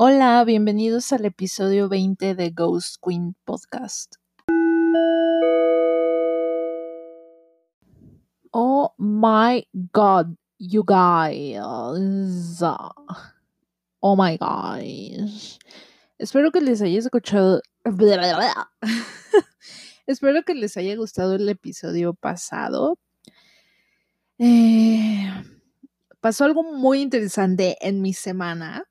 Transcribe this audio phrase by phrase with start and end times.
[0.00, 4.14] Hola, bienvenidos al episodio 20 de Ghost Queen Podcast.
[8.52, 11.58] Oh my god, you guys.
[13.98, 15.58] Oh my gosh.
[16.16, 17.60] Espero que les haya escuchado.
[20.06, 23.00] Espero que les haya gustado el episodio pasado.
[24.38, 25.28] Eh,
[26.20, 28.87] pasó algo muy interesante en mi semana.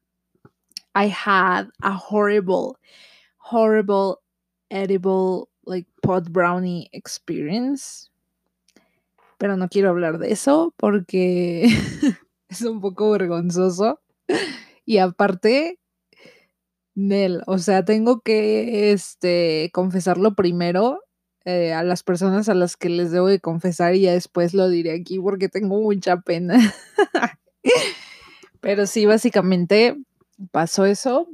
[0.97, 2.79] I had a horrible,
[3.37, 4.23] horrible,
[4.71, 8.09] edible, like pot brownie experience.
[9.37, 11.65] Pero no quiero hablar de eso porque
[12.49, 13.99] es un poco vergonzoso.
[14.85, 15.77] Y aparte,
[16.95, 21.01] Nel, o sea, tengo que este, confesarlo primero
[21.45, 24.67] eh, a las personas a las que les debo de confesar y ya después lo
[24.67, 26.57] diré aquí porque tengo mucha pena.
[28.61, 29.95] Pero sí, básicamente
[30.51, 31.27] pasó eso.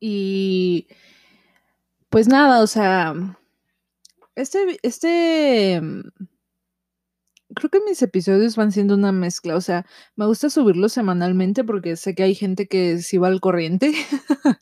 [0.00, 0.88] Y
[2.10, 3.14] pues nada, o sea,
[4.34, 5.80] este, este,
[7.54, 11.96] creo que mis episodios van siendo una mezcla, o sea, me gusta subirlos semanalmente porque
[11.96, 13.92] sé que hay gente que sí va al corriente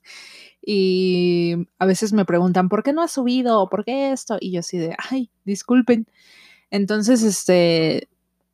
[0.63, 3.69] y a veces me preguntan, ¿por qué no has subido?
[3.69, 4.37] ¿Por qué esto?
[4.41, 6.07] Y yo así de, ay, disculpen.
[6.71, 8.09] Entonces, este,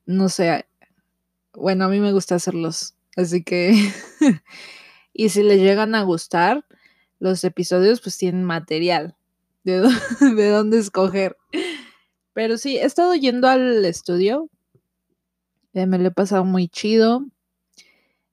[0.07, 0.67] no sé,
[1.55, 3.73] bueno, a mí me gusta hacerlos, así que,
[5.13, 6.65] y si les llegan a gustar,
[7.19, 9.17] los episodios pues tienen material
[9.65, 9.81] de,
[10.37, 11.37] de dónde escoger.
[12.33, 14.49] Pero sí, he estado yendo al estudio,
[15.75, 17.27] eh, me lo he pasado muy chido,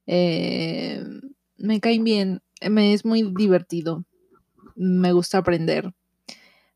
[0.07, 1.03] eh,
[1.57, 4.05] me caen bien, me es muy divertido.
[4.75, 5.93] Me gusta aprender.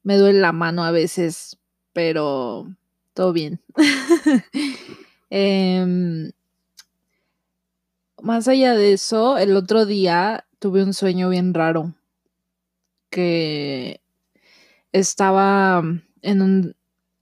[0.03, 1.57] Me duele la mano a veces,
[1.93, 2.67] pero
[3.13, 3.61] todo bien.
[5.33, 6.31] Em,
[8.21, 11.93] más allá de eso, el otro día tuve un sueño bien raro.
[13.09, 14.01] Que
[14.91, 15.83] estaba
[16.21, 16.75] en un.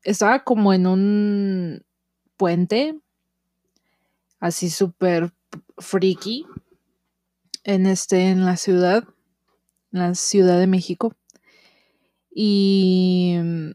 [0.03, 1.86] Estaba como en un
[2.38, 2.99] puente.
[4.39, 5.33] Así súper
[5.77, 6.45] freaky
[7.64, 9.04] en este, en la ciudad,
[9.92, 11.15] en la Ciudad de México.
[12.32, 13.71] Y mm,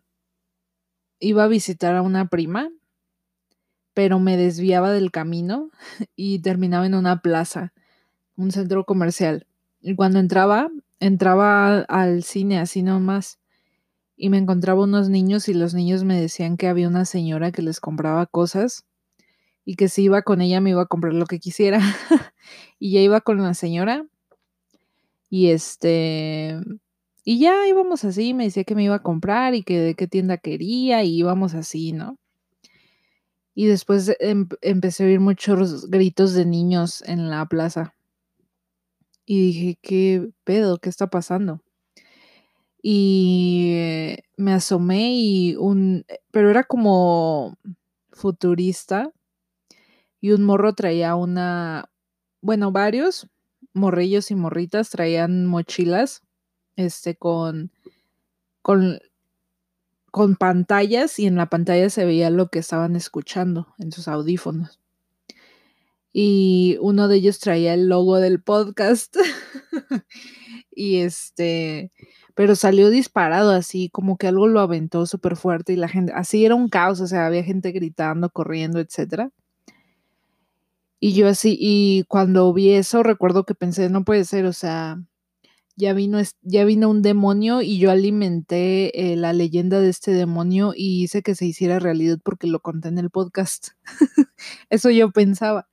[1.20, 2.70] iba a visitar a una prima,
[3.94, 5.70] pero me desviaba del camino
[6.16, 7.72] y terminaba en una plaza,
[8.36, 9.46] un centro comercial.
[9.80, 13.38] Y cuando entraba, entraba al cine así nomás.
[14.16, 17.62] Y me encontraba unos niños y los niños me decían que había una señora que
[17.62, 18.84] les compraba cosas
[19.64, 21.80] y que si iba con ella me iba a comprar lo que quisiera.
[22.78, 24.06] y ya iba con la señora
[25.30, 26.60] y este
[27.24, 30.06] y ya íbamos así, me decía que me iba a comprar y que de qué
[30.06, 32.18] tienda quería y íbamos así, ¿no?
[33.54, 37.94] Y después em, empecé a oír muchos gritos de niños en la plaza.
[39.26, 40.78] Y dije, ¿qué pedo?
[40.78, 41.62] ¿Qué está pasando?
[42.82, 46.04] Y me asomé y un...
[46.30, 47.56] Pero era como
[48.12, 49.12] futurista
[50.20, 51.90] y un morro traía una,
[52.40, 53.28] bueno, varios
[53.74, 56.22] morrillos y morritas traían mochilas,
[56.76, 57.70] este, con,
[58.62, 59.00] con,
[60.14, 64.78] con pantallas y en la pantalla se veía lo que estaban escuchando en sus audífonos.
[66.12, 69.16] Y uno de ellos traía el logo del podcast.
[70.70, 71.90] y este,
[72.36, 76.44] pero salió disparado así, como que algo lo aventó súper fuerte y la gente, así
[76.44, 79.32] era un caos, o sea, había gente gritando, corriendo, etcétera.
[81.00, 85.02] Y yo así, y cuando vi eso, recuerdo que pensé, no puede ser, o sea,
[85.76, 90.72] ya vino, ya vino un demonio y yo alimenté eh, la leyenda de este demonio
[90.76, 93.68] y hice que se hiciera realidad porque lo conté en el podcast.
[94.70, 95.68] eso yo pensaba.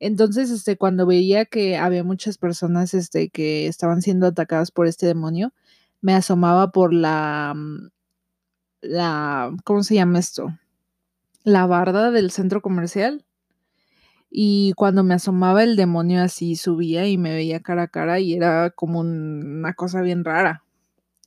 [0.00, 5.06] Entonces, este, cuando veía que había muchas personas, este, que estaban siendo atacadas por este
[5.06, 5.52] demonio,
[6.00, 7.90] me asomaba por la, mm,
[8.82, 10.58] la, ¿cómo se llama esto?
[11.44, 13.24] La barda del centro comercial
[14.34, 18.32] y cuando me asomaba el demonio así subía y me veía cara a cara y
[18.32, 20.64] era como una cosa bien rara.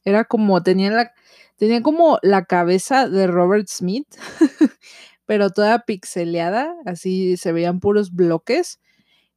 [0.03, 1.12] Era como, tenía la,
[1.56, 4.07] tenía como la cabeza de Robert Smith,
[5.27, 8.79] pero toda pixeleada, así se veían puros bloques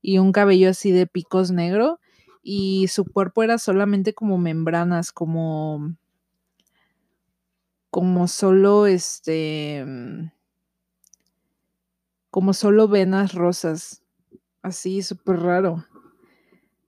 [0.00, 2.00] y un cabello así de picos negro
[2.42, 5.94] y su cuerpo era solamente como membranas, como
[7.90, 9.84] como solo este
[12.38, 14.00] como solo venas rosas,
[14.62, 15.85] así súper raro,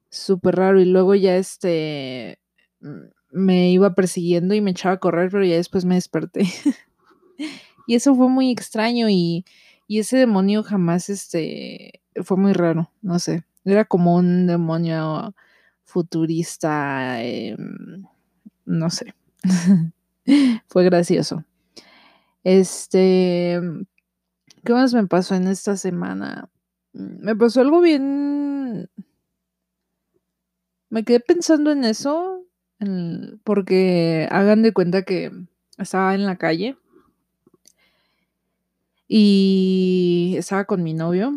[0.09, 0.81] súper raro.
[0.81, 2.39] Y luego ya este
[3.33, 6.43] me iba persiguiendo y me echaba a correr, pero ya después me desperté.
[7.89, 9.45] y eso fue muy extraño y,
[9.89, 13.43] y, ese demonio jamás este fue muy raro, no sé.
[13.65, 15.35] Era como un demonio
[15.83, 18.05] futurista, em,
[18.67, 19.17] no sé.
[20.69, 21.45] Fue gracioso.
[22.45, 23.61] Este,
[24.65, 26.49] ¿qué más me pasó en esta semana?
[26.93, 28.91] Mm, me pasó algo bien.
[30.89, 32.45] Me quedé pensando en eso,
[33.45, 35.31] porque hagan de cuenta que
[35.79, 36.77] estaba en la calle
[39.07, 41.33] y estaba con mi novio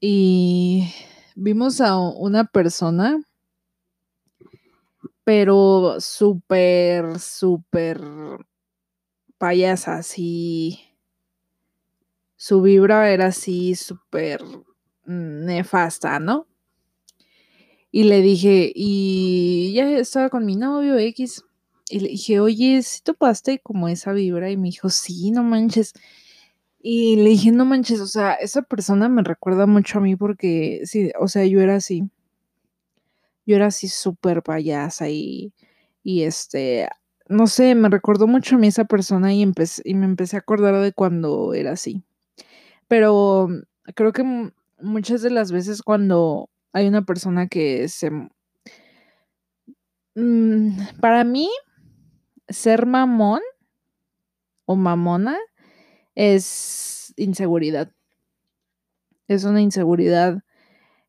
[0.00, 0.92] y
[1.34, 3.20] vimos a una persona,
[5.24, 8.00] pero súper, súper
[9.38, 10.85] payasa, así.
[12.46, 14.40] Su vibra era así súper
[15.04, 16.46] nefasta, ¿no?
[17.90, 21.42] Y le dije, y ya estaba con mi novio X.
[21.90, 24.48] Y le dije, oye, si topaste como esa vibra?
[24.48, 25.92] Y me dijo, sí, no manches.
[26.80, 30.82] Y le dije, no manches, o sea, esa persona me recuerda mucho a mí porque,
[30.84, 32.08] sí, o sea, yo era así.
[33.44, 35.52] Yo era así súper payasa y,
[36.04, 36.88] y este,
[37.28, 40.80] no sé, me recordó mucho a mí esa persona y, y me empecé a acordar
[40.80, 42.05] de cuando era así.
[42.88, 43.48] Pero
[43.94, 48.10] creo que muchas de las veces cuando hay una persona que se...
[50.14, 51.50] Mm, para mí,
[52.48, 53.40] ser mamón
[54.64, 55.38] o mamona
[56.14, 57.92] es inseguridad.
[59.28, 60.42] Es una inseguridad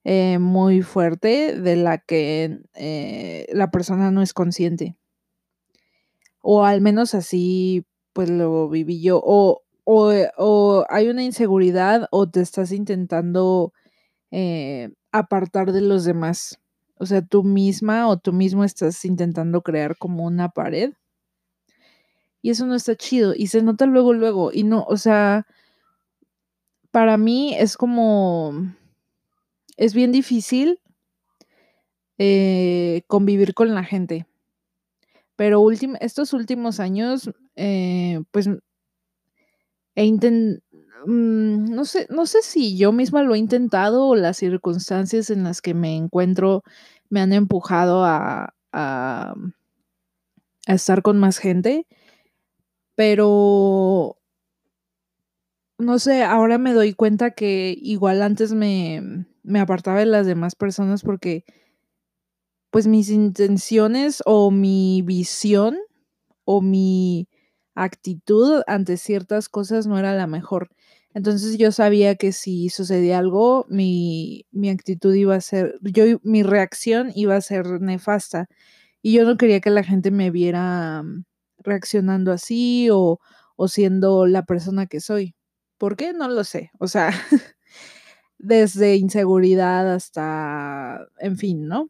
[0.03, 4.97] eh, muy fuerte de la que eh, la persona no es consciente.
[6.41, 9.21] O al menos así, pues lo viví yo.
[9.23, 13.73] O, o, hay una inseguridad o te estás intentando
[14.31, 16.59] eh, apartar de los demás.
[16.99, 20.93] O sea, tú misma o tú mismo estás intentando crear como una pared
[22.41, 23.33] y eso no está chido.
[23.35, 24.51] Y se nota luego, luego.
[24.53, 25.45] Y no, o sea,
[26.91, 28.53] para mí es como,
[29.77, 30.79] es bien difícil
[32.17, 34.27] eh, convivir con la gente.
[35.35, 35.65] Pero
[35.99, 38.49] estos últimos años, eh, pues,
[41.05, 45.43] mm, no sé, no sé si yo misma lo he intentado o las circunstancias en
[45.43, 46.63] las que me encuentro
[47.09, 49.35] me han empujado a, a
[50.67, 51.85] estar con más gente
[52.95, 54.17] pero
[55.77, 60.55] no sé, ahora me doy cuenta que igual antes me, me apartaba de las demás
[60.55, 61.45] personas porque
[62.71, 65.77] pues mis intenciones o mi visión
[66.45, 67.27] o mi
[67.83, 70.69] actitud ante ciertas cosas no era la mejor.
[71.13, 76.43] Entonces yo sabía que si sucedía algo, mi, mi actitud iba a ser, yo, mi
[76.43, 78.47] reacción iba a ser nefasta.
[79.01, 81.03] Y yo no quería que la gente me viera
[81.59, 83.19] reaccionando así o,
[83.67, 85.35] siendo la persona que soy.
[85.77, 86.13] ¿Por qué?
[86.13, 86.71] No lo sé.
[86.79, 87.11] O sea,
[88.37, 91.89] desde inseguridad hasta, en fin, ¿no?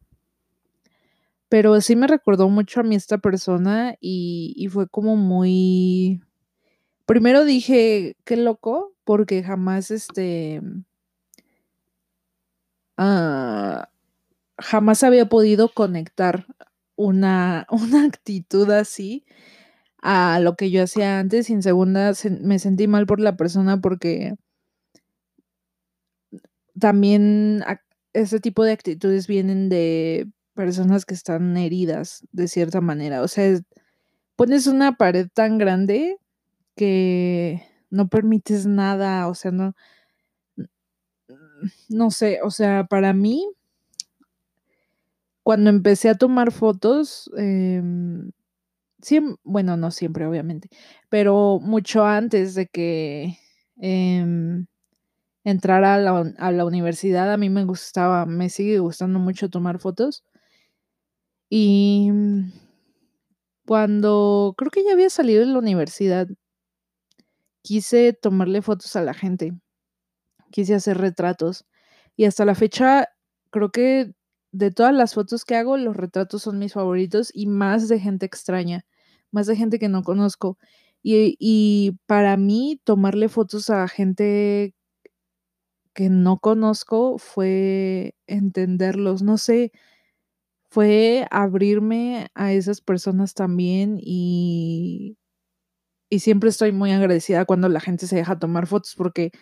[1.48, 6.22] Pero sí me recordó mucho a mí esta persona y, fue como muy...
[7.06, 10.60] Primero dije, qué loco, porque jamás este...
[12.98, 13.88] Ah,
[14.58, 16.46] jamás había podido conectar
[16.96, 19.24] una, una actitud así
[20.02, 23.80] a lo que yo hacía antes y en segunda me sentí mal por la persona
[23.80, 24.34] porque
[26.78, 27.64] también
[28.12, 33.22] ese tipo de actitudes vienen de personas que están heridas de cierta manera.
[33.22, 33.60] O sea,
[34.34, 36.18] pones una pared tan grande
[36.74, 39.76] que no permites nada, o sea, no,
[41.88, 43.48] no sé, o sea, para mí,
[45.44, 47.80] cuando empecé a tomar fotos, eh,
[49.44, 50.68] bueno, no siempre, obviamente,
[51.08, 53.38] pero mucho antes de que
[53.76, 54.66] em,
[55.44, 59.78] entrara a la, a la, universidad, a mí me gustaba, me sigue gustando mucho tomar
[59.78, 60.24] fotos.
[61.50, 62.10] Y
[63.66, 66.28] cuando creo que ya había salido de la universidad,
[67.62, 69.52] quise tomarle fotos a la gente,
[70.52, 71.66] quise hacer retratos.
[72.16, 73.08] Y hasta la fecha,
[73.50, 74.14] creo que
[74.52, 78.26] de todas las fotos que hago, los retratos son mis favoritos y más de gente
[78.26, 78.86] extraña,
[79.32, 80.58] más de gente que no conozco.
[81.04, 84.74] Y, para mí, tomarle fotos a gente
[85.96, 89.72] que no conozco fue entenderlos, no sé,
[90.78, 95.18] fue abrirme a esas personas también y,
[96.08, 99.32] y siempre estoy muy agradecida cuando la gente se deja tomar fotos porque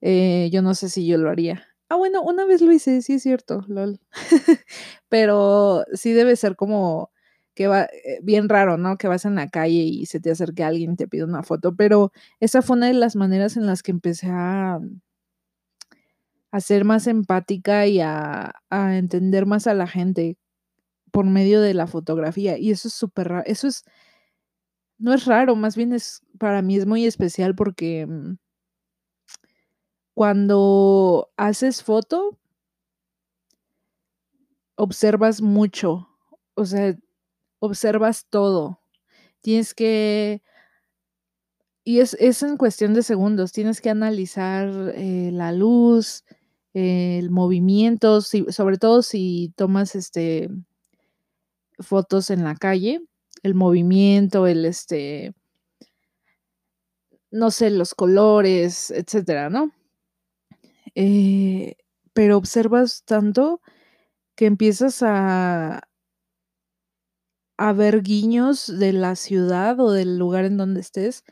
[0.00, 1.62] eh, yo no sé si yo lo haría.
[1.88, 4.00] Ah, bueno, una vez lo hice, sí es cierto, lol.
[5.08, 7.12] Pero sí debe ser como
[7.54, 8.96] que va eh, bien raro, ¿no?
[8.98, 11.76] Que vas en la calle y se te acerque alguien y te pide una foto,
[11.76, 14.80] pero esa fue una de las maneras en las que empecé a,
[16.50, 20.38] a ser más empática y a, a entender más a la gente
[21.10, 22.58] por medio de la fotografía.
[22.58, 23.44] Y eso es súper raro.
[23.46, 23.84] Eso es,
[24.98, 28.36] no es raro, más bien es, para mí es muy especial porque mm,
[30.14, 32.38] cuando haces foto,
[34.76, 36.08] observas mucho,
[36.54, 36.96] o sea,
[37.60, 38.80] observas todo.
[39.42, 40.42] Tienes que
[41.84, 46.24] y es, es en cuestión de segundos, tienes que analizar eh, la luz,
[46.74, 50.50] el movimiento, si, sobre todo si tomas este
[51.78, 53.00] fotos en la calle,
[53.42, 55.34] el movimiento, el este,
[57.30, 59.72] no sé, los colores, etcétera, ¿no?
[60.94, 61.76] Eh,
[62.14, 63.60] pero observas tanto
[64.36, 65.82] que empiezas a,
[67.74, 71.24] ver guiños de la ciudad o del lugar en donde estés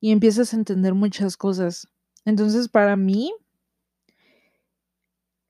[0.00, 1.88] y empiezas a entender muchas cosas.
[2.24, 3.32] Entonces, para mí,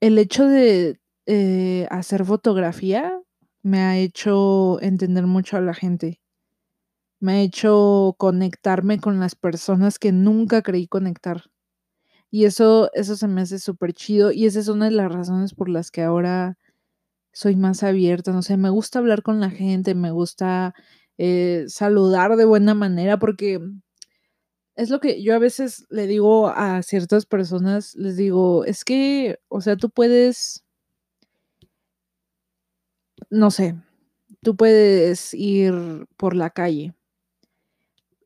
[0.00, 3.21] el hecho de eh, hacer fotografía
[3.62, 6.20] me ha hecho entender mucho a la gente.
[7.20, 11.44] Me ha hecho conectarme con las personas que nunca creí conectar.
[12.30, 14.32] Y eso, eso se me hace súper chido.
[14.32, 16.58] Y esa es una de las razones por las que ahora
[17.32, 18.32] soy más abierta.
[18.32, 20.74] No sé, me gusta hablar con la gente, me gusta
[21.18, 23.60] eh, saludar de buena manera, porque
[24.76, 29.38] es lo que yo a veces le digo a ciertas personas, les digo, es que,
[29.48, 30.64] o sea, tú puedes,
[33.32, 33.74] no sé,
[34.42, 35.74] tú puedes ir
[36.18, 36.94] por la calle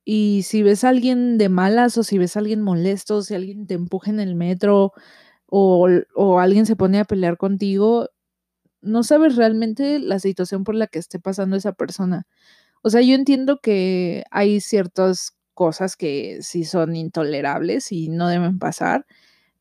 [0.04, 3.66] y si ves a alguien de malas o si ves a alguien molesto, si alguien
[3.66, 4.92] te empuja en el metro
[5.46, 8.10] o, o alguien se pone a pelear contigo,
[8.82, 12.26] no sabes realmente la situación por la que esté pasando esa persona.
[12.82, 18.58] O sea, yo entiendo que hay ciertas cosas que sí son intolerables y no deben
[18.60, 19.06] pasar,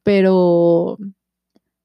[0.03, 0.97] pero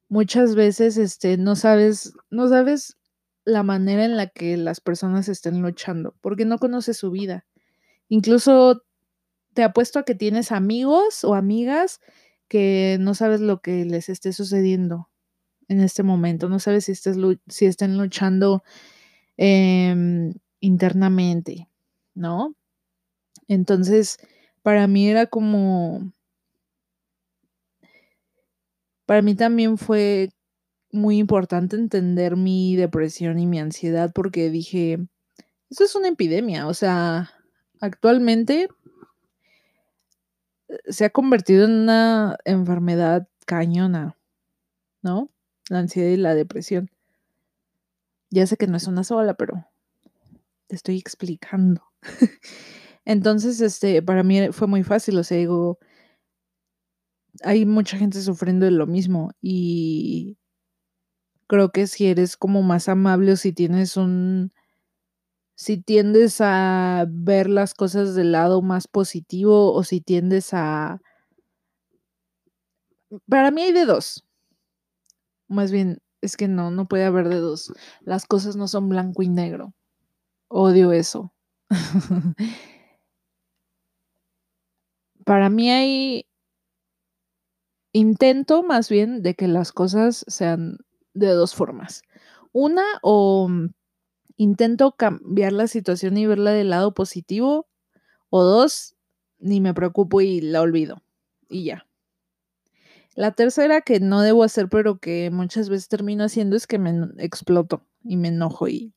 [0.09, 2.97] muchas veces este no sabes no sabes
[3.45, 7.47] la manera en la que las personas estén luchando, porque no conoces su vida.
[8.09, 8.83] Incluso
[9.55, 12.01] te apuesto a que tienes amigos o amigas
[12.49, 15.09] que no sabes lo que les esté sucediendo
[15.69, 17.17] en este momento, no sabes si, estés,
[17.49, 18.65] si estén luchando
[19.37, 21.69] em, internamente,
[22.15, 22.57] ¿no?
[23.47, 24.19] Entonces,
[24.63, 26.13] para mí era como,
[29.07, 30.31] para mí también fue
[30.93, 34.99] muy importante entender mi depresión y mi ansiedad porque dije,
[35.69, 37.31] esto es una epidemia, o sea,
[37.81, 38.69] actualmente
[40.69, 44.17] eh, se ha convertido en una enfermedad cañona,
[45.03, 45.31] ¿no?
[45.69, 46.91] La ansiedad y la depresión.
[48.31, 49.67] Ya sé que no es una sola, pero
[50.67, 51.83] te estoy explicando.
[53.05, 55.79] Entonces, este, para mí fue muy fácil, o sea, digo,
[57.43, 60.39] hay mucha gente sufriendo de lo mismo y
[61.51, 64.53] creo que si eres como más amable o si tienes un,
[65.57, 71.01] si tiendes a ver las cosas del lado más positivo o si tiendes a...
[73.29, 74.25] Para mí hay de dos.
[75.49, 77.73] Más bien, es que no, no puede haber de dos.
[78.03, 79.75] Las cosas no son blanco y negro.
[80.47, 81.35] Odio eso.
[85.25, 86.27] para mí hay
[87.93, 90.79] intento más bien de que las cosas sean
[91.15, 92.03] de dos formas.
[92.53, 93.49] Una, o
[94.37, 97.69] intento cambiar la situación y verla del lado positivo,
[98.31, 98.97] o dos,
[99.39, 101.03] ni me preocupo y la olvido.
[101.49, 101.87] Y ya.
[103.15, 107.09] La tercera que no debo hacer, pero que muchas veces termino haciendo, es que me
[107.19, 108.95] exploto y me enojo y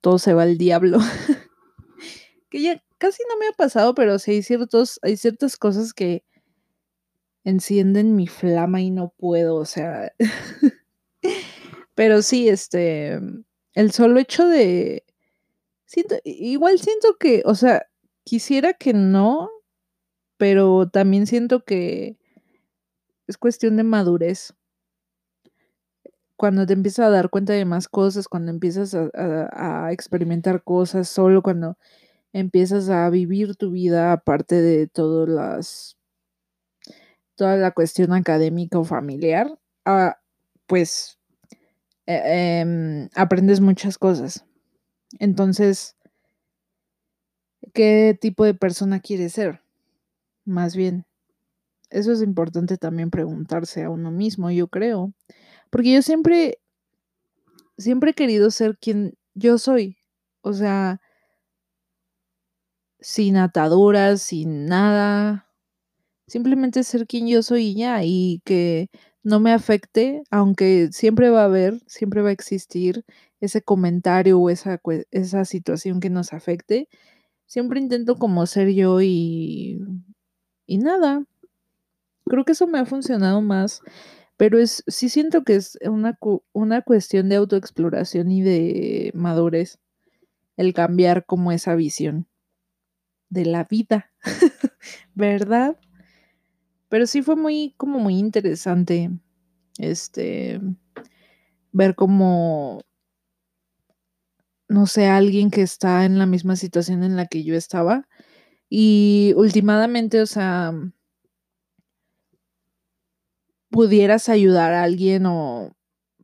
[0.00, 0.98] todo se va al diablo.
[2.50, 6.24] que ya casi no me ha pasado, pero sí hay ciertos, hay ciertas cosas que
[7.44, 10.12] encienden mi flama y no puedo, o sea.
[11.98, 13.18] pero sí, este,
[13.74, 15.04] el solo hecho de,
[15.84, 17.88] siento, igual siento que, o sea,
[18.22, 19.50] quisiera que no,
[20.36, 22.16] pero también siento que
[23.26, 24.54] es cuestión de madurez.
[26.36, 29.08] Cuando te empiezas a dar cuenta de más cosas, cuando empiezas a,
[29.86, 31.78] a experimentar cosas solo, cuando
[32.32, 35.96] empiezas a vivir tu vida aparte de todas las
[37.34, 40.20] toda la cuestión académica o familiar, ah,
[40.68, 41.17] pues
[42.08, 44.46] e, em, aprendes muchas cosas.
[45.18, 45.94] Entonces,
[47.74, 49.60] ¿qué tipo de persona quieres ser?
[50.46, 51.04] Más bien,
[51.90, 55.12] eso es importante también preguntarse a uno mismo, yo creo.
[55.70, 56.58] Porque yo siempre,
[57.76, 59.98] siempre he querido ser quien yo soy.
[60.40, 61.02] O sea,
[63.00, 65.46] sin ataduras, sin nada.
[66.26, 68.02] Simplemente ser quien yo soy y ya.
[68.04, 68.88] Y que
[69.28, 73.04] no me afecte, aunque siempre va a haber, siempre va a existir
[73.40, 74.80] ese comentario o esa,
[75.10, 76.88] esa situación que nos afecte,
[77.46, 79.80] siempre intento como ser yo y,
[80.66, 81.24] y nada.
[82.24, 83.82] Creo que eso me ha funcionado más,
[84.38, 86.18] pero es, sí siento que es una,
[86.52, 89.78] una cuestión de autoexploración y de madurez
[90.56, 92.26] el cambiar como esa visión
[93.28, 94.10] de la vida,
[95.14, 95.76] ¿verdad?
[96.88, 99.10] Pero sí fue muy, como muy interesante,
[99.78, 100.60] este,
[101.72, 102.82] ver como,
[104.68, 108.06] no sé, alguien que está en la misma situación en la que yo estaba.
[108.70, 110.72] Y últimamente, o sea,
[113.70, 115.74] pudieras ayudar a alguien o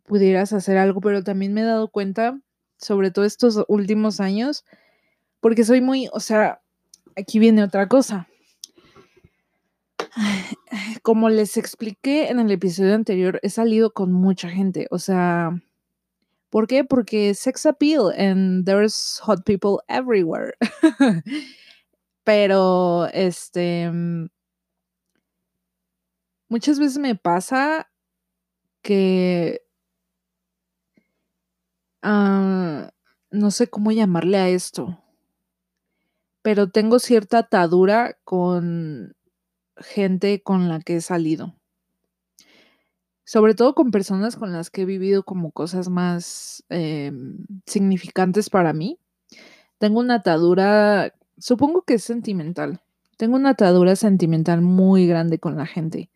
[0.05, 2.41] pudieras hacer algo, pero también me he dado cuenta,
[2.79, 4.65] sobre todo estos últimos años,
[5.41, 6.63] porque soy muy, o sea,
[7.17, 8.29] aquí viene otra cosa.
[11.05, 14.87] Como les expliqué en el episodio anterior, he salido con mucha gente.
[14.91, 15.63] O sea,
[16.49, 16.83] ¿por qué?
[16.83, 20.55] Porque sex appeal and there's hot people everywhere.
[22.25, 23.91] Pero, este,
[26.49, 27.91] muchas veces me pasa
[28.81, 29.61] que
[32.03, 32.91] ah,
[33.31, 35.05] no sé cómo llamarle a esto,
[36.41, 39.17] pero tengo cierta atadura con
[39.77, 41.55] gente con la que he salido.
[43.25, 48.73] Sobre todo con personas con las que he vivido como cosas más em, significantes para
[48.73, 48.99] mí.
[49.79, 52.83] Tengo una atadura, supongo que es sentimental.
[53.17, 56.11] Tengo una atadura sentimental muy grande con la gente.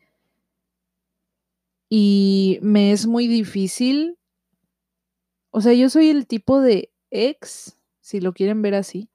[1.88, 4.18] Y me es muy difícil.
[5.50, 9.08] O sea, yo soy el tipo de ex, si lo quieren ver así.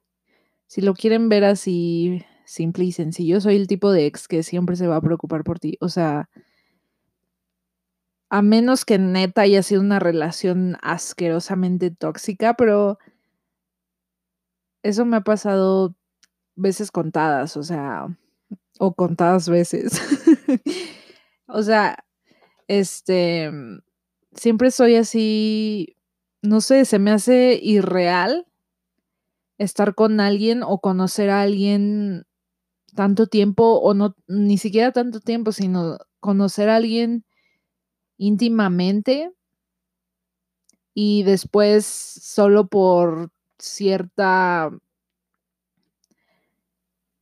[0.66, 3.40] Si lo quieren ver así simple y sencillo.
[3.40, 5.76] Soy el tipo de ex que siempre se va a preocupar por ti.
[5.80, 6.28] O sea,
[8.30, 12.98] a menos que neta haya sido una relación asquerosamente tóxica, pero
[14.82, 15.94] eso me ha pasado
[16.56, 18.06] veces contadas, o sea,
[18.78, 20.00] o contadas veces.
[21.46, 22.04] o sea,
[22.68, 23.50] este,
[24.32, 25.96] siempre soy así,
[26.42, 28.46] no sé, se me hace irreal
[29.58, 32.26] estar con alguien o conocer a alguien
[32.94, 37.24] tanto tiempo o no, ni siquiera tanto tiempo, sino conocer a alguien
[38.16, 39.32] íntimamente
[40.94, 44.70] y después solo por cierta,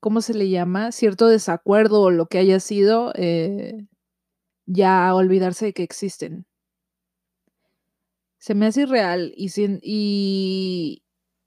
[0.00, 0.92] ¿cómo se le llama?
[0.92, 3.86] Cierto desacuerdo o lo que haya sido, eh,
[4.66, 6.46] ya olvidarse de que existen.
[8.38, 9.50] Se me hace irreal y,
[9.82, 11.02] y,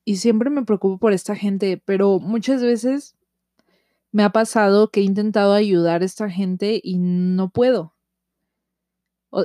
[0.05, 3.15] y siempre me preocupo por esta gente, pero muchas veces
[4.15, 7.93] me ha pasado que he intentado ayudar a esta gente y no puedo.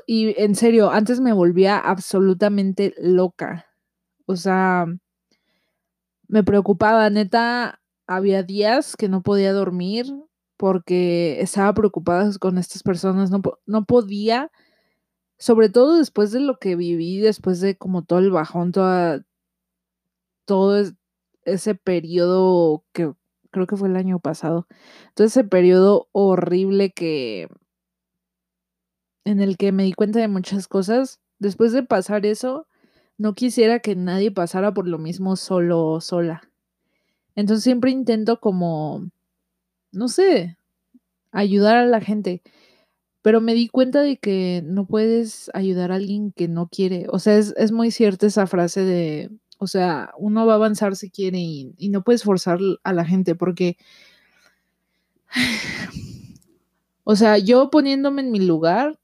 [0.06, 3.66] y en serio, antes me volvía absolutamente loca.
[4.26, 4.86] O sea,
[6.28, 10.06] me preocupaba, neta, había días que no podía dormir
[10.56, 14.52] porque estaba preocupada con estas personas, no, no podía,
[15.38, 19.24] sobre todo después de lo que viví, después de como todo el bajón, toda,
[20.44, 20.84] todo
[21.44, 23.14] ese periodo que
[23.50, 24.66] creo que fue el año pasado.
[25.14, 27.48] Todo ese periodo horrible que
[29.24, 31.20] en el que me di cuenta de muchas cosas.
[31.38, 32.66] Después de pasar eso,
[33.18, 36.42] no quisiera que nadie pasara por lo mismo solo o sola.
[37.34, 39.08] Entonces siempre intento como,
[39.92, 40.58] no sé,
[41.32, 42.42] ayudar a la gente.
[43.22, 47.06] Pero me di cuenta de que no puedes ayudar a alguien que no quiere.
[47.10, 49.30] O sea, es, es muy cierta esa frase de
[49.62, 53.34] o sea, uno va a avanzar si quiere y, no puedes forzar a la gente
[53.34, 53.76] porque,
[57.04, 58.98] o sea, yo poniéndome en mi lugar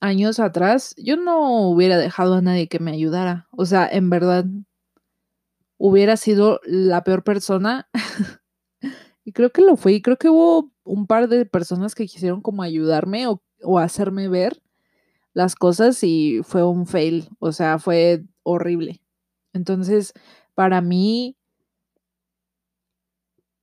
[0.00, 3.48] años atrás, yo no hubiera dejado a nadie que me ayudara.
[3.52, 4.44] O sea, en verdad,
[5.78, 7.88] hubiera sido la peor persona.
[9.24, 9.94] y creo que lo fue.
[9.94, 14.28] Y creo que hubo un par de personas que quisieron como ayudarme o, o hacerme
[14.28, 14.60] ver
[15.32, 17.30] las cosas y fue un fail.
[17.38, 19.00] O sea, fue horrible.
[19.52, 20.12] Entonces,
[20.54, 21.36] para mí,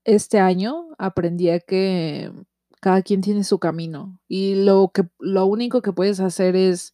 [0.04, 2.32] este año aprendí a que
[2.80, 6.93] cada quien tiene su camino y lo que lo único que puedes hacer es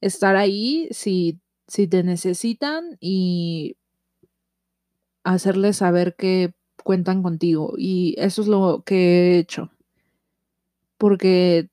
[0.00, 3.76] estar ahí si, si te necesitan y
[5.24, 9.70] hacerles saber que cuentan contigo y eso es lo que he hecho
[10.98, 11.70] porque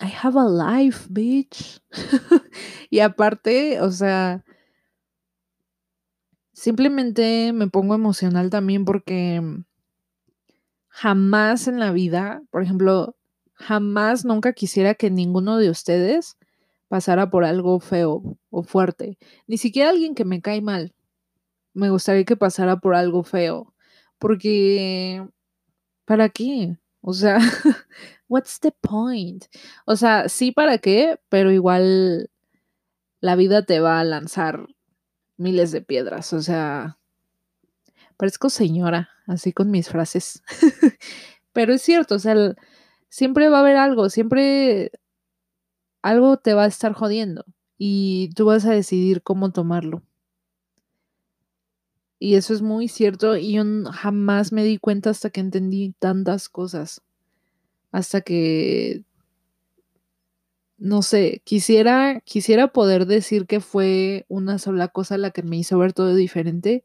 [0.00, 1.80] I have a life, bitch.
[2.90, 4.44] y aparte, o sea,
[6.52, 9.40] simplemente me pongo emocional también porque
[10.88, 13.16] jamás en la vida, por ejemplo,
[13.54, 16.36] jamás, nunca quisiera que ninguno de ustedes
[16.88, 19.18] pasara por algo feo o fuerte.
[19.46, 20.94] Ni siquiera alguien que me cae mal.
[21.72, 23.74] Me gustaría que pasara por algo feo.
[24.18, 25.26] Porque,
[26.04, 26.78] ¿para qué?
[27.00, 27.38] O sea,
[28.28, 29.46] what's the point?
[29.86, 31.18] O sea, sí, ¿para qué?
[31.28, 32.30] Pero igual
[33.20, 34.68] la vida te va a lanzar
[35.36, 36.32] miles de piedras.
[36.32, 36.98] O sea,
[38.16, 40.42] parezco señora, así con mis frases.
[41.52, 42.54] Pero es cierto, o sea,
[43.08, 44.90] siempre va a haber algo, siempre
[46.02, 47.44] algo te va a estar jodiendo
[47.78, 50.02] y tú vas a decidir cómo tomarlo.
[52.18, 56.48] Y eso es muy cierto y yo jamás me di cuenta hasta que entendí tantas
[56.48, 57.02] cosas.
[57.94, 59.04] Hasta que
[60.78, 65.78] no sé, quisiera quisiera poder decir que fue una sola cosa la que me hizo
[65.78, 66.84] ver todo diferente,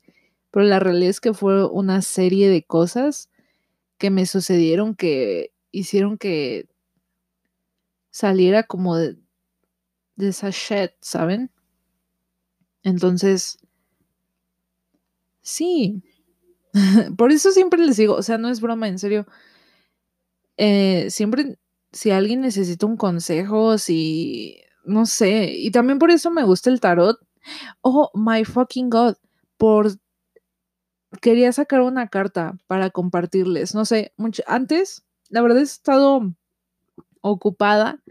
[0.52, 3.30] pero la realidad es que fue una serie de cosas
[4.00, 6.68] que me sucedieron que hicieron que
[8.12, 9.18] saliera como de,
[10.18, 11.52] de esa shit, ¿saben?
[12.84, 13.58] Entonces,
[15.42, 16.04] sí.
[17.18, 19.28] Por eso siempre les digo, o sea, no es broma, en serio.
[20.62, 21.58] Eh, siempre,
[21.94, 26.82] si alguien necesita un consejo, si, no sé, y también por eso me gusta el
[26.82, 27.18] tarot.
[27.82, 29.16] Oh, my fucking God,
[29.58, 29.88] por
[31.22, 33.74] quería sacar una carta para compartirles.
[33.74, 36.36] No sé, mucho, antes, la verdad he estado
[37.22, 38.04] ocupada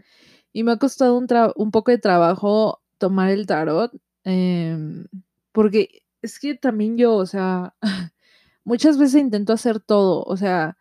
[0.51, 3.91] y me ha costado un, poco de trabajo tomar el tarot.
[4.23, 5.05] Em,
[5.51, 7.75] porque es que también yo, o sea,
[8.63, 10.23] muchas veces intento hacer todo.
[10.23, 10.78] O sea,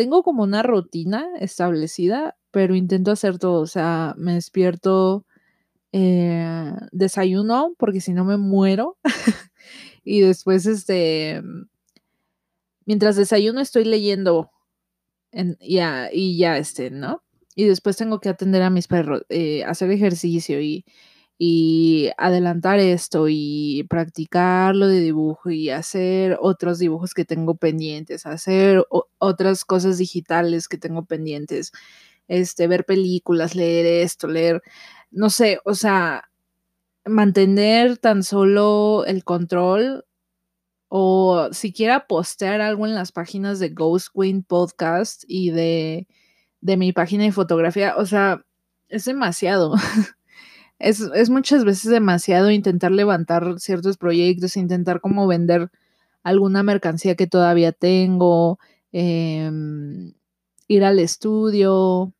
[0.00, 3.60] tengo como una rutina establecida, pero intento hacer todo.
[3.60, 5.26] O sea, me despierto,
[5.92, 8.96] eh, desayuno, porque si no me muero.
[10.02, 11.42] y después, este,
[12.86, 14.50] mientras desayuno estoy leyendo
[15.60, 17.22] ya, y ya, este, ¿no?
[17.54, 20.86] Y después tengo que atender a mis perros, eh, hacer ejercicio y,
[21.42, 28.26] y adelantar esto y practicar lo de dibujo y hacer otros dibujos que tengo pendientes,
[28.26, 28.84] hacer
[29.16, 31.72] otras cosas digitales que tengo pendientes,
[32.28, 34.62] este, ver películas, leer esto, leer,
[35.10, 36.30] no sé, o sea,
[37.06, 40.04] mantener tan solo el control
[40.88, 46.06] o siquiera postear algo en las páginas de Ghost Queen Podcast y de,
[46.60, 48.44] de mi página de fotografía, o sea,
[48.88, 49.74] es demasiado.
[50.80, 55.70] es, es, muchas veces demasiado intentar levantar ciertos proyectos, intentar como vender
[56.24, 58.58] alguna mercancía que todavía tengo,
[58.92, 60.14] em,
[60.68, 62.14] ir al estudio,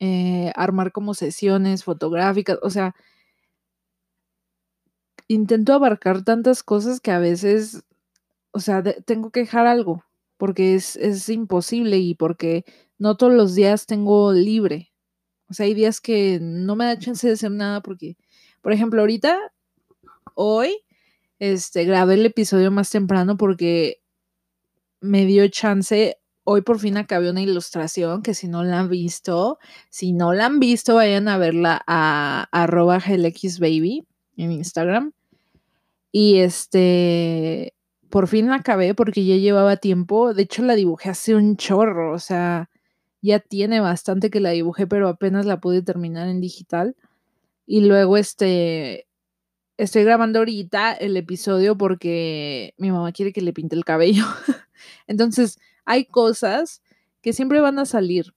[0.00, 2.94] eh, armar como sesiones fotográficas, o sea,
[5.28, 7.84] intento abarcar tantas cosas que a veces,
[8.52, 10.04] o sea, tengo que dejar algo,
[10.38, 12.64] porque es, es imposible y porque
[12.98, 14.92] no todos los días tengo libre.
[15.48, 18.16] O sea, hay días que no me da chance de hacer nada porque,
[18.62, 19.38] por ejemplo, ahorita,
[20.34, 20.82] hoy,
[21.38, 24.00] este, grabé el episodio más temprano porque
[25.00, 26.18] me dio chance.
[26.44, 29.58] Hoy por fin acabé una ilustración que si no la han visto,
[29.90, 34.06] si no la han visto, vayan a verla a, arroba baby
[34.36, 35.12] en Instagram.
[36.12, 37.74] Y este,
[38.10, 40.34] por fin la acabé porque ya llevaba tiempo.
[40.34, 42.70] De hecho, la dibujé hace un chorro, o sea,
[43.26, 46.96] ya tiene bastante que la dibujé, pero apenas la pude terminar en digital.
[47.66, 49.06] Y luego, este,
[49.76, 54.24] estoy grabando ahorita el episodio porque mi mamá quiere que le pinte el cabello.
[55.06, 56.82] Entonces, hay cosas
[57.22, 58.34] que siempre van a salir.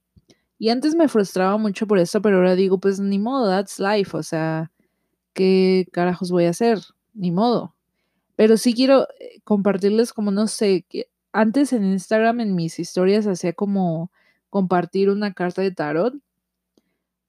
[0.58, 4.16] Y antes me frustraba mucho por eso, pero ahora digo, pues ni modo, that's life.
[4.16, 4.70] O sea,
[5.32, 6.78] ¿qué carajos voy a hacer?
[7.14, 7.74] Ni modo.
[8.36, 13.26] Pero sí quiero eh, compartirles como, no sé, que antes en Instagram en mis historias
[13.26, 14.10] hacía como
[14.50, 16.14] compartir una carta de tarot,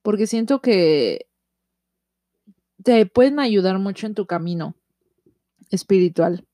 [0.02, 1.26] porque siento que
[2.82, 4.74] te pueden ayudar mucho en tu camino
[5.70, 6.44] espiritual.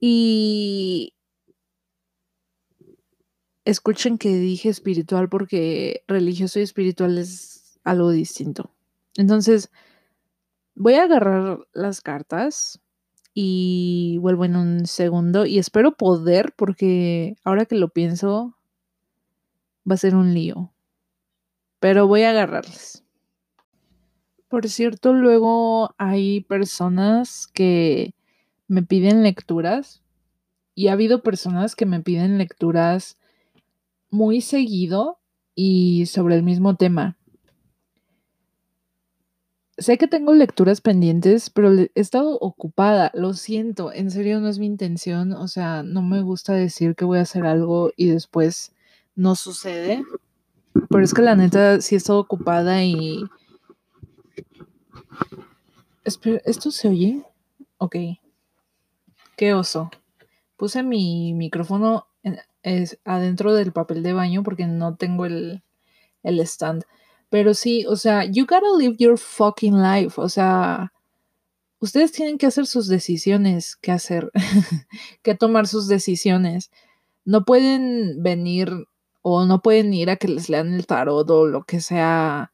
[0.00, 1.14] Y
[3.64, 8.70] escuchen que dije espiritual porque religioso y espiritual es algo distinto.
[9.16, 9.70] Entonces,
[10.74, 12.80] voy a agarrar las cartas
[13.32, 18.53] y vuelvo en un segundo y espero poder porque ahora que lo pienso
[19.88, 20.72] va a ser un lío.
[21.80, 23.04] Pero voy a agarrarles.
[24.48, 28.14] Por cierto, luego hay personas que
[28.68, 30.02] me piden lecturas
[30.74, 33.18] y ha habido personas que me piden lecturas
[34.10, 35.18] muy seguido
[35.54, 37.16] y sobre el mismo tema.
[39.76, 44.60] Sé que tengo lecturas pendientes, pero he estado ocupada, lo siento, en serio no es
[44.60, 48.72] mi intención, o sea, no me gusta decir que voy a hacer algo y después
[49.14, 50.04] no sucede.
[50.88, 53.24] Pero es que la neta sí he estado ocupada y.
[56.44, 57.22] ¿esto se oye?
[57.78, 57.96] Ok.
[59.36, 59.90] Qué oso.
[60.56, 62.06] Puse mi micrófono
[62.62, 65.62] es adentro del papel de baño porque no tengo el,
[66.22, 66.84] el stand.
[67.28, 70.20] Pero sí, o sea, you gotta live your fucking life.
[70.20, 70.92] O sea,
[71.78, 74.30] ustedes tienen que hacer sus decisiones, qué hacer,
[75.22, 76.70] que tomar sus decisiones.
[77.24, 78.86] No pueden venir
[79.26, 82.52] o no pueden ir a que les lean el tarot o lo que sea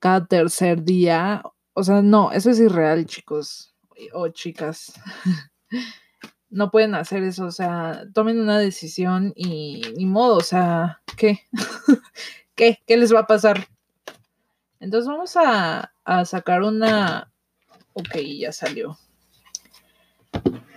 [0.00, 1.44] cada tercer día.
[1.74, 3.72] O sea, no, eso es irreal, chicos
[4.12, 4.94] o chicas.
[6.50, 11.38] no pueden hacer eso, o sea, tomen una decisión y ni modo, o sea, ¿qué?
[12.56, 12.82] ¿Qué?
[12.84, 13.68] ¿Qué les va a pasar?
[14.80, 17.30] Entonces vamos a, a sacar una...
[17.92, 18.98] Ok, ya salió.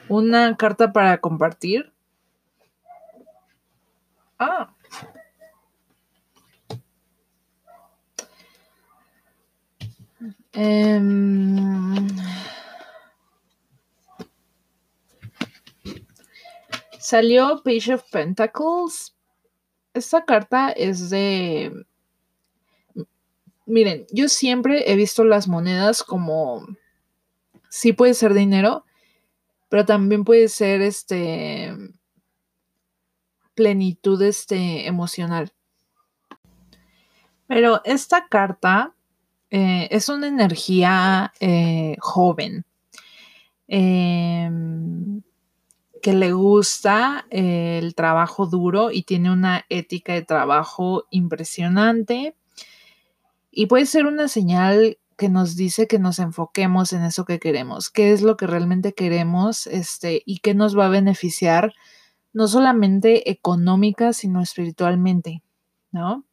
[0.08, 1.92] Una carta para compartir.
[4.38, 4.75] Ah.
[10.56, 12.08] Um,
[16.98, 19.16] salió Page of Pentacles.
[19.94, 21.86] Esta carta es de...
[23.66, 26.66] Miren, yo siempre he visto las monedas como...
[27.70, 28.86] Sí puede ser dinero,
[29.68, 31.74] pero también puede ser este...
[33.56, 35.52] plenitud este, emocional.
[37.48, 38.95] Pero esta carta
[39.56, 42.66] eh, es una energía eh, joven.
[43.68, 44.50] Eh,
[46.02, 52.36] que le gusta eh, el trabajo duro y tiene una ética de trabajo impresionante.
[53.50, 57.90] Y puede ser una señal que nos dice que nos enfoquemos en eso que queremos,
[57.90, 61.74] qué es lo que realmente queremos este, y qué nos va a beneficiar,
[62.34, 65.42] no solamente económica, sino espiritualmente,
[65.92, 66.26] ¿no?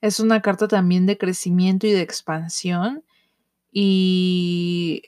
[0.00, 3.04] Es una carta también de crecimiento y de expansión
[3.72, 5.02] y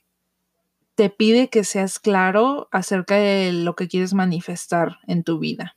[0.95, 5.77] te pide que seas claro acerca de lo que quieres manifestar en tu vida.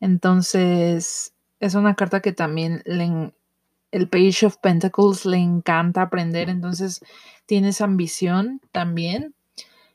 [0.00, 7.00] Entonces, es una carta que también el Page of Pentacles le encanta aprender, entonces
[7.46, 9.34] tienes ambición también.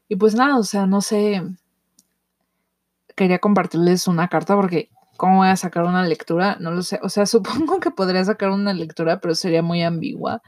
[0.08, 1.44] Y pues nada, o sea, no sé,
[3.16, 4.90] quería compartirles una carta porque
[5.20, 6.58] ¿cómo voy a sacar una lectura?
[6.62, 10.42] No lo sé, o sea, supongo que podría sacar una lectura, pero sería muy ambigua.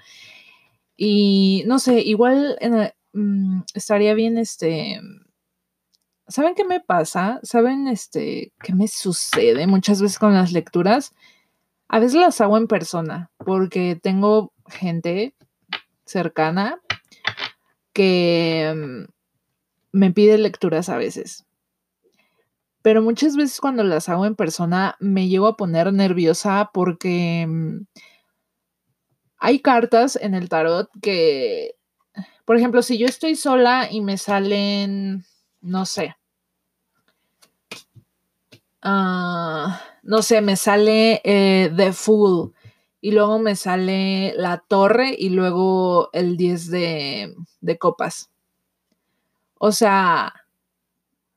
[0.97, 2.57] Y no sé, igual
[3.13, 4.99] mm, estaría bien este...
[6.27, 7.41] ¿Saben qué me pasa?
[7.43, 11.13] ¿Saben este qué me sucede muchas veces con las lecturas?
[11.89, 15.35] A veces las hago en persona porque tengo gente
[16.05, 16.79] cercana
[17.91, 19.11] que mm,
[19.91, 21.45] me pide lecturas a veces.
[22.81, 27.85] Pero muchas veces cuando las hago en persona me llevo a poner nerviosa porque mm,
[29.37, 31.75] hay cartas en el tarot que,
[32.45, 35.25] por ejemplo, si yo estoy sola y me salen,
[35.61, 36.15] no sé,
[38.81, 42.53] ah, no sé, me sale eh, The Fool
[43.01, 47.35] y luego me sale la torre y luego el 10 de,
[47.79, 48.29] copas.
[49.57, 50.40] O sea,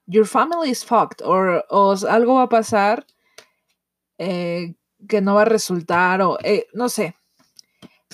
[0.06, 3.06] your family is fucked, o algo va a pasar
[4.18, 4.74] eh,
[5.08, 7.14] que no va a resultar, o eh, no sé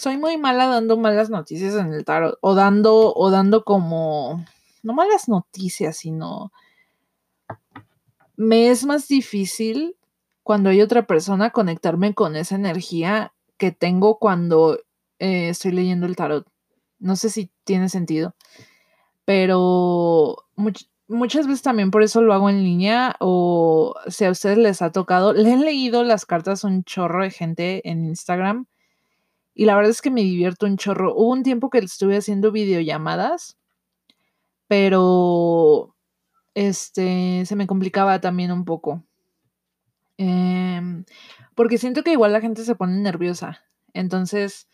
[0.01, 4.45] soy muy mala dando malas noticias en el tarot o dando o dando como
[4.83, 6.53] no malas noticias, sino
[8.37, 9.97] me es más difícil
[10.43, 14.79] cuando hay otra persona conectarme con esa energía que tengo cuando
[15.19, 16.47] eh, estoy leyendo el tarot.
[16.99, 18.35] No sé si tiene sentido,
[19.27, 20.47] pero
[21.11, 24.93] muchas veces también por eso lo hago en línea o si a ustedes les ha
[24.93, 28.67] tocado, le han leído las cartas a un chorro de gente en Instagram
[29.55, 31.15] y la verdad es que me divierto un chorro.
[31.15, 33.59] Hubo un tiempo que estuve haciendo videollamadas,
[34.69, 35.95] pero
[36.55, 39.03] este se me complicaba también un poco.
[40.17, 41.05] Em,
[41.55, 43.63] porque siento que igual la gente se pone nerviosa.
[43.93, 44.69] Entonces,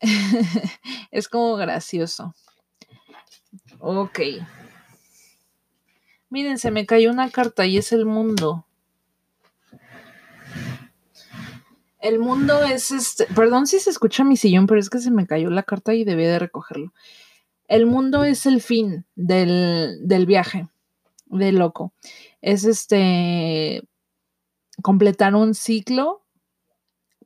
[1.10, 2.34] es como gracioso.
[3.80, 4.20] Ok.
[6.30, 8.66] Miren, se me cayó una carta y es el mundo.
[12.00, 13.26] El mundo es este.
[13.34, 16.04] Perdón si se escucha mi sillón, pero es que se me cayó la carta y
[16.04, 16.92] debí de recogerlo.
[17.66, 20.68] El mundo es el fin del, del viaje
[21.26, 21.92] de loco.
[22.40, 23.82] Es este.
[24.82, 26.22] completar un ciclo,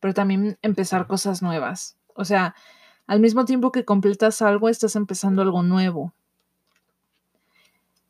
[0.01, 1.97] pero también empezar cosas nuevas.
[2.15, 2.55] O sea,
[3.07, 6.15] al mismo tiempo que completas algo, estás empezando algo nuevo.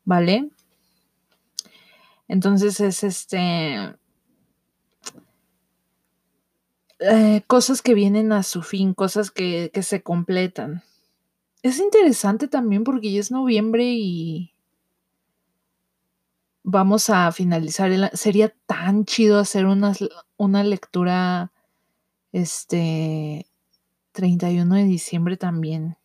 [0.05, 0.49] ¿Vale?
[2.33, 3.95] Entonces es este
[6.97, 10.81] eh, cosas que vienen a su fin, cosas que, que se completan.
[11.61, 14.51] Es interesante también porque ya es noviembre y
[16.63, 17.91] vamos a finalizar.
[17.91, 19.93] El, sería tan chido hacer una,
[20.35, 21.51] una lectura
[22.31, 23.45] este
[24.11, 25.97] 31 de diciembre también.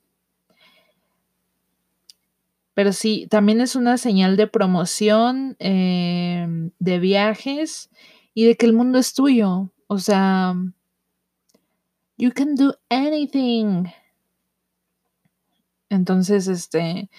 [2.79, 6.47] Pero sí, también es una señal de promoción, eh,
[6.79, 7.91] de viajes
[8.35, 9.73] y de que el mundo es tuyo.
[9.89, 10.55] O sea,
[12.17, 13.87] you can do anything.
[15.89, 17.11] Entonces, este,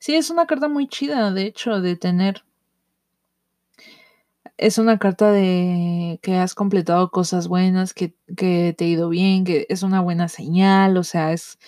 [0.00, 2.42] sí, es una carta muy chida, de hecho, de tener.
[4.56, 9.44] Es una carta de que has completado cosas buenas, que, que te ha ido bien,
[9.44, 11.60] que es una buena señal, o sea, es,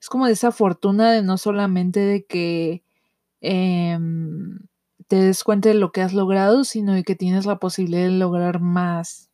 [0.00, 2.83] es como de esa fortuna de no solamente de que
[3.44, 4.58] em,
[5.08, 8.10] te des cuenta de lo que has logrado, sino de que tienes la posibilidad de
[8.10, 9.30] lograr más.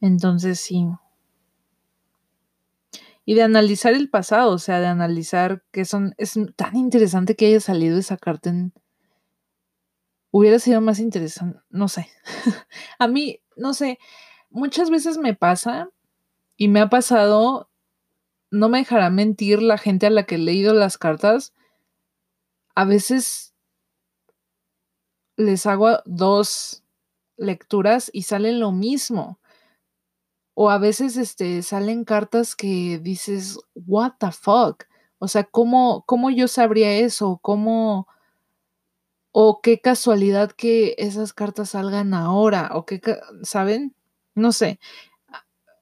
[0.00, 0.86] Entonces sí.
[3.24, 6.14] Y de analizar el pasado, o sea, de analizar que son.
[6.16, 8.72] Es tan interesante que haya salido esa carta en.
[10.30, 12.08] Hubiera sido más interesante, no sé.
[12.98, 13.98] A mí, no sé,
[14.50, 15.90] muchas veces me pasa
[16.56, 17.70] y me ha pasado,
[18.50, 21.54] no me dejará mentir la gente a la que he leído las cartas.
[22.78, 23.56] A veces
[25.36, 26.84] les hago dos
[27.36, 29.40] lecturas y sale lo mismo.
[30.54, 34.84] O a veces este, salen cartas que dices, what the fuck?
[35.18, 37.40] O sea, ¿cómo, cómo yo sabría eso?
[37.42, 38.06] ¿Cómo...
[39.32, 43.00] O qué casualidad que esas cartas salgan ahora, o qué,
[43.42, 43.96] ¿saben?
[44.36, 44.78] No sé.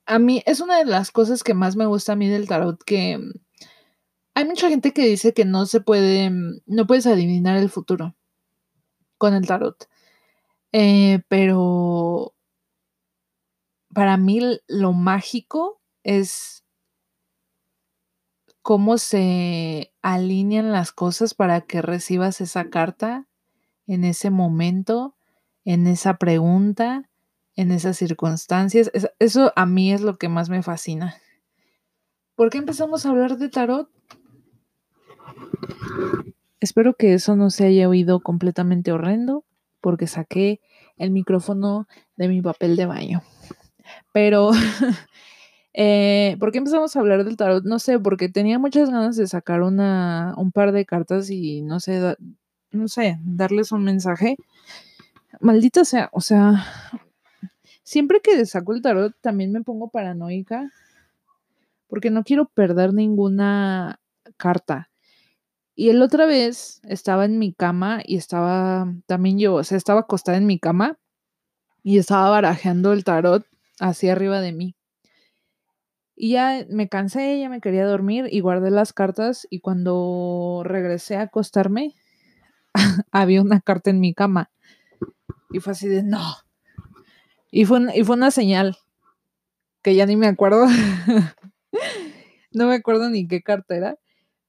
[0.06, 2.82] A mí es una de las cosas que más me gusta a mí del tarot,
[2.84, 3.20] que
[4.36, 8.14] hay mucha gente que dice que no se puede, mm, no puedes adivinar el futuro
[9.16, 9.88] con el tarot.
[10.72, 12.34] Eh, pero
[13.94, 16.66] para mí lo mágico es
[18.60, 23.26] cómo se alinean las cosas para que recibas esa carta
[23.86, 25.16] en ese momento,
[25.64, 27.08] en esa pregunta,
[27.54, 28.90] en esas circunstancias.
[29.18, 31.16] Eso a mí es lo que más me fascina.
[32.34, 33.88] ¿Por qué empezamos a hablar de tarot?
[36.60, 39.44] Espero que eso no se haya oído completamente horrendo,
[39.80, 40.60] porque saqué
[40.96, 43.22] el micrófono de mi papel de baño.
[44.12, 44.50] Pero,
[45.74, 47.64] eh, ¿por qué empezamos a hablar del tarot?
[47.64, 51.80] No sé, porque tenía muchas ganas de sacar una, un par de cartas y no
[51.80, 52.16] sé,
[52.70, 54.36] no sé, darles un mensaje.
[55.40, 56.64] Maldita sea, o sea,
[57.82, 60.72] siempre que saco el tarot también me pongo paranoica
[61.88, 64.00] porque no quiero perder ninguna
[64.36, 64.90] carta.
[65.78, 70.00] Y el otra vez estaba en mi cama y estaba también yo, o sea, estaba
[70.00, 70.98] acostada en mi cama
[71.82, 73.44] y estaba barajeando el tarot
[73.78, 74.74] hacia arriba de mí.
[76.16, 81.16] Y ya me cansé, ya me quería dormir y guardé las cartas y cuando regresé
[81.16, 81.94] a acostarme,
[83.12, 84.50] había una carta en mi cama.
[85.50, 86.36] Y fue así de, no.
[87.50, 88.78] Y fue, y fue una señal
[89.82, 90.66] que ya ni me acuerdo.
[92.52, 93.98] no me acuerdo ni qué carta era,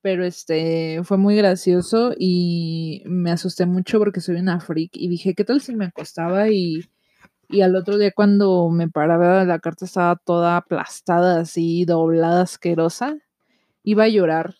[0.08, 5.36] pero este fue muy gracioso y me asusté mucho porque soy una freak y dije,
[5.36, 6.80] ¿qué tal si me acostaba y
[7.50, 13.17] y al otro día cuando me paraba la carta estaba toda aplastada, así, doblada, asquerosa.
[13.84, 14.56] Iba a llorar.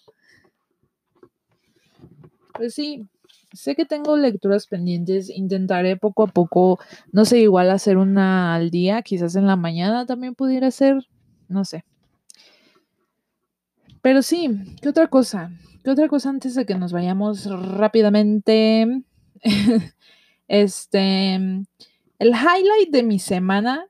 [2.54, 3.08] Pues sí,
[3.54, 5.30] sé que tengo lecturas pendientes.
[5.30, 6.78] Intentaré poco a poco,
[7.14, 9.02] no sé, igual hacer una al día.
[9.02, 11.08] Quizás en la mañana también pudiera ser.
[11.48, 11.86] No sé.
[14.08, 14.50] Pero sí,
[14.82, 15.52] ¿qué otra cosa?
[15.84, 19.04] ¿Qué otra cosa antes de que nos vayamos rápidamente?
[20.48, 21.66] este el
[22.30, 23.86] highlight de mi semana.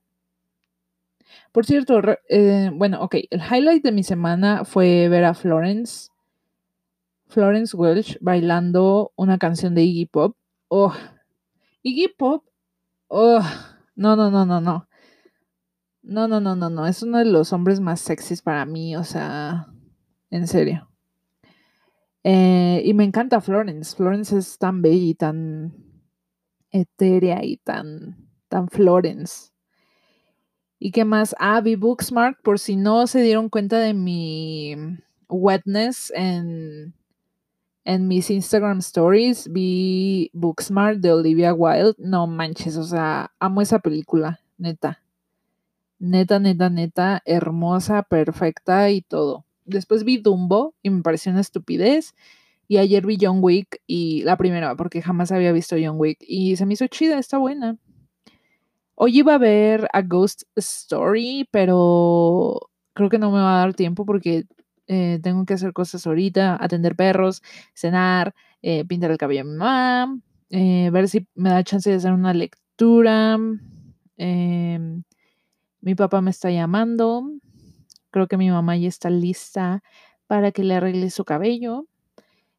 [1.51, 6.09] Por cierto, eh, bueno, ok, el highlight de mi semana fue ver a Florence,
[7.27, 10.35] Florence Welch bailando una canción de Iggy Pop.
[10.67, 10.95] Oh,
[11.83, 12.43] Iggy Pop.
[13.07, 13.39] Oh,
[13.95, 14.87] no, no, no, no, no.
[16.01, 16.87] No, no, no, no, no.
[16.87, 19.67] Es uno de los hombres más sexys para mí, o sea,
[20.29, 20.89] en serio.
[22.23, 23.95] Eh, y me encanta Florence.
[23.95, 25.73] Florence es tan bella y tan
[26.71, 29.51] etérea y tan, tan Florence.
[30.79, 31.35] ¿Y qué más?
[31.39, 34.75] Ah, vi Booksmart, por si no se dieron cuenta de mi
[35.27, 36.93] wetness en,
[37.83, 41.95] en mis Instagram stories, vi Booksmart de Olivia Wilde.
[41.97, 45.01] No manches, o sea, amo esa película, neta.
[45.99, 49.46] Neta, neta, neta, hermosa, perfecta y todo.
[49.67, 52.15] Después vi Dumbo y me pareció una estupidez.
[52.67, 56.17] Y ayer vi John Wick y la primera, porque jamás había visto John Wick.
[56.21, 57.77] Y se me hizo chida, está buena.
[58.95, 63.73] Hoy iba a ver a Ghost Story, pero creo que no me va a dar
[63.75, 64.45] tiempo porque
[64.87, 67.43] eh, tengo que hacer cosas ahorita, atender perros,
[67.75, 71.97] cenar, eh, pintar el cabello a mi mamá, eh, ver si me da chance de
[71.97, 73.37] hacer una lectura.
[74.17, 75.03] Em,
[75.81, 77.23] mi papá me está llamando.
[78.17, 79.83] Creo que mi mamá ya está lista
[80.25, 81.85] para que le arregle su cabello.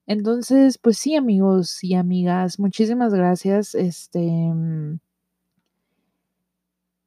[0.06, 3.74] Entonces, pues sí, amigos y amigas, muchísimas gracias.
[3.74, 5.00] Este, mm,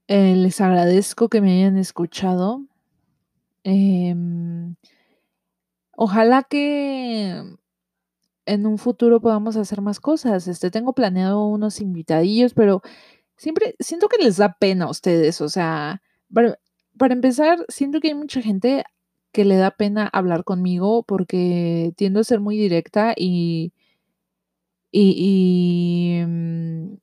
[0.09, 2.65] eh, les agradezco que me hayan escuchado.
[3.63, 4.75] Em,
[5.95, 7.41] ojalá que
[8.45, 10.47] en un futuro podamos hacer más cosas.
[10.49, 12.81] Este, tengo planeado unos invitadillos, pero
[13.37, 15.41] siempre siento que les da pena a ustedes.
[15.41, 16.01] O sea,
[16.97, 18.83] para, empezar, siento que hay mucha gente
[19.31, 23.73] que le da pena hablar conmigo porque tiendo a ser muy directa y,
[24.91, 26.95] y, mm,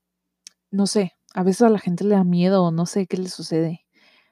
[0.70, 3.86] no sé, a veces a la gente le da miedo no sé qué le sucede,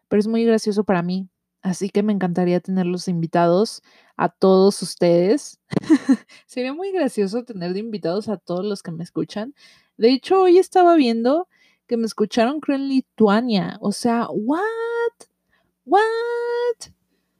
[0.09, 1.29] pero es muy gracioso para mí.
[1.63, 3.83] Así que me encantaría tenerlos invitados
[4.17, 5.59] a todos ustedes.
[6.47, 9.53] Sería muy gracioso tener de invitados a todos los que me escuchan.
[9.97, 11.49] De hecho, hoy estaba viendo
[11.89, 13.79] que me escucharon creo en Lituania.
[13.81, 14.61] O sea, ¿what?
[15.87, 16.91] ¿What?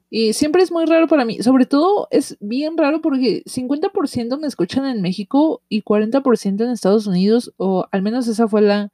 [0.09, 1.43] Y siempre es muy raro para mí.
[1.43, 7.07] Sobre todo es bien raro porque 50% me escuchan en México y 40% en Estados
[7.07, 8.91] Unidos, o al menos esa fue la,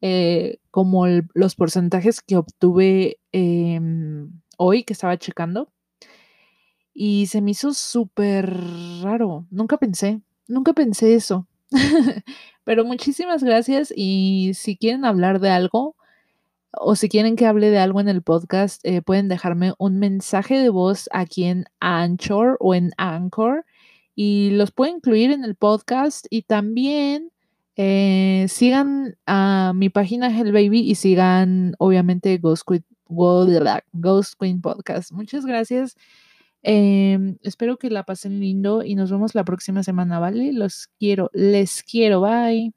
[0.00, 3.80] eh, como los porcentajes que obtuve eh,
[4.56, 5.70] hoy que estaba checando.
[6.92, 8.56] Y se me hizo súper
[9.02, 9.46] raro.
[9.50, 11.48] Nunca pensé, nunca pensé eso.
[12.64, 15.96] Pero muchísimas gracias y si quieren hablar de algo
[16.78, 20.58] o si quieren que hable de algo en el podcast, eh, pueden dejarme un mensaje
[20.58, 23.64] de voz aquí en Anchor o en Anchor
[24.14, 27.30] y los puedo incluir en el podcast y también
[27.76, 32.84] eh, sigan a mi página Hell Baby y sigan obviamente Ghost Queen,
[33.92, 35.12] Ghost Queen Podcast.
[35.12, 35.96] Muchas gracias.
[36.62, 40.52] Em, espero que la pasen lindo y nos vemos la próxima semana, ¿vale?
[40.52, 42.72] Los quiero, les quiero, bye.